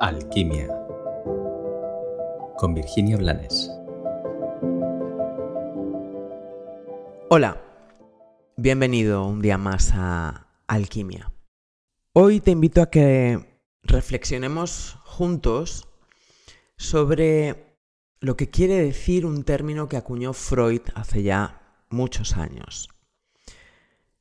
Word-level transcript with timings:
Alquimia 0.00 0.68
con 2.56 2.72
Virginia 2.72 3.16
Blanes. 3.16 3.68
Hola, 7.30 7.60
bienvenido 8.56 9.26
un 9.26 9.42
día 9.42 9.58
más 9.58 9.90
a 9.94 10.46
Alquimia. 10.68 11.32
Hoy 12.12 12.38
te 12.38 12.52
invito 12.52 12.80
a 12.80 12.90
que 12.90 13.60
reflexionemos 13.82 14.98
juntos 15.04 15.88
sobre 16.76 17.76
lo 18.20 18.36
que 18.36 18.50
quiere 18.50 18.76
decir 18.76 19.26
un 19.26 19.42
término 19.42 19.88
que 19.88 19.96
acuñó 19.96 20.32
Freud 20.32 20.82
hace 20.94 21.24
ya 21.24 21.82
muchos 21.90 22.36
años. 22.36 22.88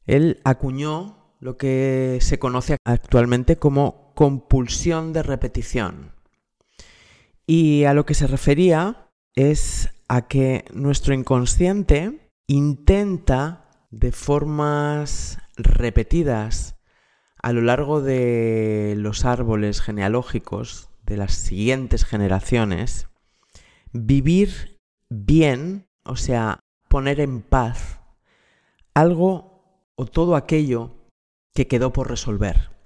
Él 0.08 0.42
acuñó 0.44 1.36
lo 1.40 1.56
que 1.56 2.18
se 2.22 2.40
conoce 2.40 2.78
actualmente 2.84 3.58
como 3.58 4.07
compulsión 4.18 5.14
de 5.14 5.22
repetición. 5.22 6.12
Y 7.46 7.84
a 7.84 7.94
lo 7.94 8.08
que 8.08 8.16
se 8.16 8.26
refería 8.26 9.12
es 9.36 9.90
a 10.08 10.28
que 10.28 10.66
nuestro 10.74 11.14
inconsciente 11.14 12.32
intenta 12.48 13.70
de 13.92 14.12
formas 14.12 15.38
repetidas 15.56 16.78
a 17.44 17.54
lo 17.54 17.62
largo 17.62 18.02
de 18.02 18.96
los 18.98 19.24
árboles 19.24 19.82
genealógicos 19.82 20.90
de 21.06 21.18
las 21.18 21.36
siguientes 21.36 22.04
generaciones, 22.04 23.08
vivir 23.94 24.80
bien, 25.12 25.86
o 26.04 26.16
sea, 26.16 26.62
poner 26.90 27.20
en 27.20 27.44
paz 27.44 28.00
algo 28.96 29.92
o 29.96 30.08
todo 30.08 30.36
aquello 30.36 30.96
que 31.54 31.68
quedó 31.68 31.94
por 31.94 32.10
resolver. 32.10 32.77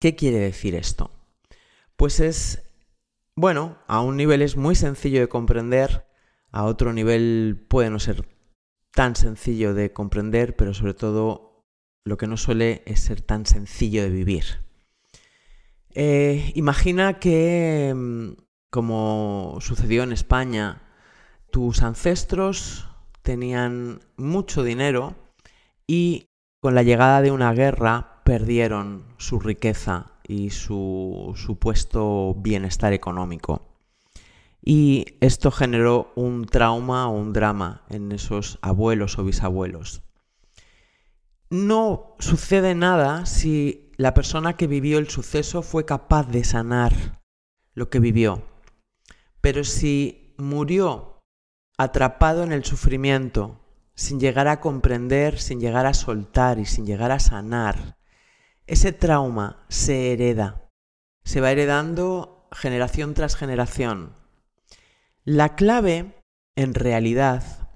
¿Qué 0.00 0.14
quiere 0.14 0.38
decir 0.38 0.74
esto? 0.74 1.10
Pues 1.96 2.20
es, 2.20 2.62
bueno, 3.34 3.78
a 3.86 4.00
un 4.00 4.16
nivel 4.16 4.42
es 4.42 4.56
muy 4.56 4.74
sencillo 4.74 5.20
de 5.20 5.28
comprender, 5.28 6.06
a 6.52 6.64
otro 6.64 6.92
nivel 6.92 7.64
puede 7.68 7.88
no 7.88 7.98
ser 7.98 8.28
tan 8.92 9.16
sencillo 9.16 9.74
de 9.74 9.92
comprender, 9.92 10.54
pero 10.56 10.74
sobre 10.74 10.94
todo 10.94 11.64
lo 12.04 12.16
que 12.16 12.26
no 12.26 12.36
suele 12.36 12.82
es 12.86 13.00
ser 13.00 13.20
tan 13.20 13.46
sencillo 13.46 14.02
de 14.02 14.10
vivir. 14.10 14.44
Eh, 15.94 16.52
imagina 16.54 17.18
que, 17.18 17.92
mm, 17.96 18.32
como 18.70 19.56
sucedió 19.60 20.02
en 20.02 20.12
España, 20.12 20.82
tus 21.50 21.82
ancestros 21.82 22.86
tenían 23.22 24.00
mucho 24.16 24.62
dinero 24.62 25.16
y 25.86 26.28
con 26.60 26.74
la 26.74 26.82
llegada 26.82 27.22
de 27.22 27.30
una 27.30 27.52
guerra 27.54 28.15
perdieron 28.26 29.04
su 29.18 29.38
riqueza 29.38 30.10
y 30.26 30.50
su 30.50 31.32
supuesto 31.36 32.34
bienestar 32.34 32.92
económico. 32.92 33.62
Y 34.60 35.04
esto 35.20 35.52
generó 35.52 36.10
un 36.16 36.44
trauma 36.44 37.08
o 37.08 37.12
un 37.12 37.32
drama 37.32 37.84
en 37.88 38.10
esos 38.10 38.58
abuelos 38.62 39.16
o 39.20 39.24
bisabuelos. 39.24 40.02
No 41.50 42.16
sucede 42.18 42.74
nada 42.74 43.26
si 43.26 43.92
la 43.96 44.12
persona 44.12 44.56
que 44.56 44.66
vivió 44.66 44.98
el 44.98 45.08
suceso 45.08 45.62
fue 45.62 45.84
capaz 45.84 46.24
de 46.24 46.42
sanar 46.42 47.22
lo 47.74 47.90
que 47.90 48.00
vivió. 48.00 48.42
Pero 49.40 49.62
si 49.62 50.34
murió 50.36 51.22
atrapado 51.78 52.42
en 52.42 52.50
el 52.50 52.64
sufrimiento, 52.64 53.60
sin 53.94 54.18
llegar 54.18 54.48
a 54.48 54.60
comprender, 54.60 55.38
sin 55.38 55.60
llegar 55.60 55.86
a 55.86 55.94
soltar 55.94 56.58
y 56.58 56.66
sin 56.66 56.86
llegar 56.86 57.12
a 57.12 57.20
sanar, 57.20 57.96
ese 58.66 58.92
trauma 58.92 59.64
se 59.68 60.12
hereda, 60.12 60.68
se 61.24 61.40
va 61.40 61.52
heredando 61.52 62.48
generación 62.52 63.14
tras 63.14 63.36
generación. 63.36 64.14
La 65.24 65.54
clave, 65.54 66.22
en 66.56 66.74
realidad, 66.74 67.70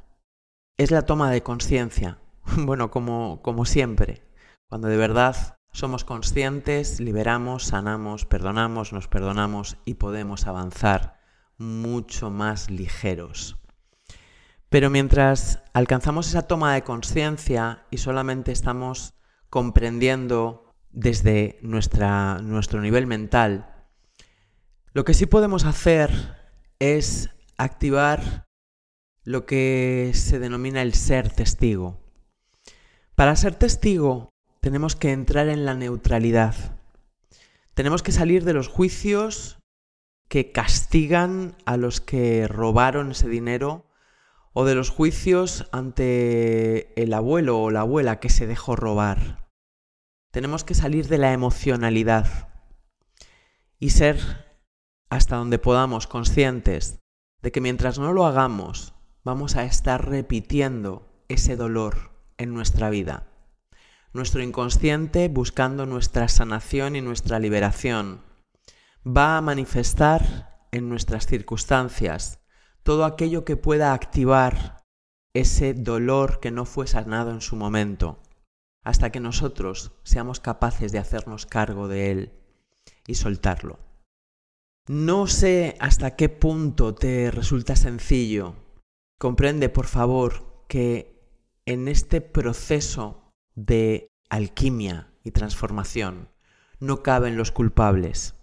es 0.77 0.91
la 0.91 1.02
toma 1.02 1.30
de 1.30 1.42
conciencia. 1.42 2.18
Bueno, 2.56 2.90
como, 2.90 3.42
como 3.42 3.64
siempre, 3.64 4.27
cuando 4.68 4.89
de 4.89 4.96
verdad 4.96 5.58
somos 5.73 6.05
conscientes, 6.05 6.98
liberamos, 6.98 7.64
sanamos, 7.64 8.24
perdonamos, 8.24 8.92
nos 8.92 9.06
perdonamos 9.06 9.77
y 9.84 9.95
podemos 9.95 10.48
avanzar 10.48 11.20
mucho 11.58 12.30
más 12.30 12.70
ligeros. 12.70 13.56
Pero 14.68 14.90
mientras 14.90 15.62
alcanzamos 15.74 16.29
esa 16.29 16.42
toma 16.42 16.74
de 16.74 16.83
conciencia 16.83 17.86
y 17.90 17.98
solamente 17.98 18.50
estamos 18.50 19.14
comprendiendo 19.48 20.70
desde 20.92 21.58
nuestro 21.62 22.80
nivel 22.80 23.06
mental, 23.06 23.89
lo 24.92 25.05
que 25.05 25.14
sí 25.14 25.27
podemos 25.27 25.64
hacer 25.64 26.11
es 26.78 27.30
activar 27.56 28.46
lo 29.23 29.46
que 29.46 30.11
se 30.14 30.39
denomina 30.39 30.83
el 30.83 30.95
ser 30.95 31.30
testigo. 31.30 32.00
Para 33.14 33.36
ser 33.36 33.55
testigo 33.55 34.30
tenemos 34.61 34.96
que 34.96 35.12
entrar 35.12 35.48
en 35.48 35.64
la 35.64 35.74
neutralidad. 35.74 36.55
Tenemos 37.74 38.02
que 38.02 38.12
salir 38.12 38.45
de 38.45 38.52
los 38.52 38.68
juicios 38.68 39.58
que 40.29 40.52
castigan 40.52 41.56
a 41.67 41.77
los 41.77 42.00
que 42.00 42.48
robaron 42.48 43.12
ese 43.12 43.29
dinero 43.29 43.86
o 44.52 44.64
de 44.64 44.74
los 44.74 44.90
juicios 44.90 45.67
ante 45.70 47.00
el 47.00 47.12
abuelo 47.12 47.61
o 47.61 47.70
la 47.70 47.80
abuela 47.80 48.20
que 48.20 48.30
se 48.30 48.46
dejó 48.46 48.74
robar. 48.74 49.49
Tenemos 50.30 50.63
que 50.63 50.74
salir 50.74 51.08
de 51.08 51.18
la 51.18 51.33
emocionalidad 51.33 52.48
y 53.80 53.91
ser 53.91 54.46
hasta 55.08 55.35
donde 55.35 55.58
podamos 55.58 56.07
conscientes 56.07 57.01
de 57.42 57.51
que 57.51 57.61
mientras 57.61 57.98
no 57.98 58.13
lo 58.13 58.27
hagamos 58.27 58.95
vamos 59.24 59.57
a 59.57 59.64
estar 59.64 60.08
repitiendo 60.08 61.24
ese 61.29 61.57
dolor 61.57 62.13
en 62.39 62.55
nuestra 62.55 62.91
vida. 62.91 63.27
Nuestro 64.13 64.41
inconsciente, 64.41 65.29
buscando 65.29 65.85
nuestra 65.85 66.29
sanación 66.29 66.95
y 66.95 67.01
nuestra 67.01 67.41
liberación, 67.41 68.23
va 69.05 69.36
a 69.36 69.41
manifestar 69.41 70.67
en 70.70 70.89
nuestras 70.89 71.27
circunstancias 71.27 72.39
todo 72.85 73.05
aquello 73.05 73.45
que 73.45 73.57
pueda 73.57 73.95
activar 73.95 74.85
ese 75.35 75.74
dolor 75.74 76.39
que 76.39 76.52
no 76.52 76.67
fue 76.67 76.86
sanado 76.86 77.33
en 77.33 77.41
su 77.41 77.57
momento 77.57 78.20
hasta 78.83 79.11
que 79.11 79.20
nosotros 79.20 79.92
seamos 80.02 80.41
capaces 80.41 80.92
de 80.92 80.98
hacernos 80.98 81.46
cargo 81.46 81.89
de 81.89 82.11
él 82.11 82.33
y 83.07 83.14
soltarlo. 83.14 83.79
No 84.89 85.27
sé 85.27 85.77
hasta 85.79 86.17
qué 86.17 86.29
punto 86.29 86.95
te 86.95 87.30
resulta 87.30 87.77
sencillo. 87.77 88.57
Comprende, 89.18 89.68
por 89.68 89.86
favor, 89.86 90.64
que 90.68 91.20
en 91.67 91.89
este 91.89 92.20
proceso 92.20 93.33
de 93.55 94.08
alquimia 94.29 95.12
y 95.23 95.30
transformación 95.33 96.30
no 96.80 97.02
caben 97.02 97.36
los 97.36 97.52
culpables. 97.52 98.35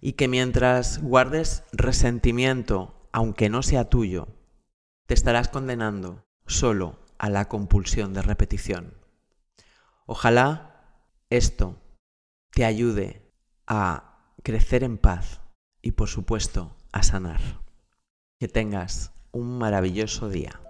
Y 0.00 0.12
que 0.12 0.28
mientras 0.28 1.00
guardes 1.02 1.64
resentimiento, 1.72 3.08
aunque 3.12 3.48
no 3.48 3.62
sea 3.62 3.88
tuyo, 3.88 4.28
te 5.06 5.14
estarás 5.14 5.48
condenando 5.48 6.26
solo 6.46 6.98
a 7.18 7.30
la 7.30 7.48
compulsión 7.48 8.12
de 8.12 8.22
repetición. 8.22 8.94
Ojalá 10.10 11.04
esto 11.28 11.76
te 12.50 12.64
ayude 12.64 13.30
a 13.66 14.32
crecer 14.42 14.82
en 14.82 14.96
paz 14.96 15.42
y 15.82 15.92
por 15.92 16.08
supuesto 16.08 16.74
a 16.92 17.02
sanar. 17.02 17.40
Que 18.38 18.48
tengas 18.48 19.12
un 19.32 19.58
maravilloso 19.58 20.30
día. 20.30 20.62